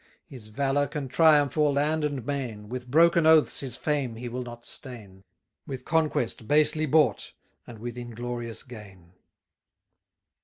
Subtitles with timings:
[0.25, 4.41] His valour can triumph o'er land and main; With broken oaths his fame he will
[4.41, 5.23] not stain;
[5.67, 7.33] With conquest basely bought,
[7.67, 9.13] and with inglorious gain.